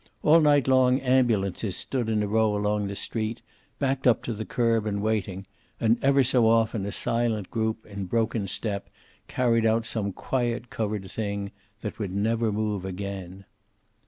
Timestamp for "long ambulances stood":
0.67-2.09